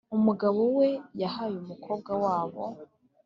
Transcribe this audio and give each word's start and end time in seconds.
umugabo 0.17 0.61
we 0.77 0.87
yahaye 1.21 1.55
umukobwa 1.63 2.11
wabo. 2.23 2.63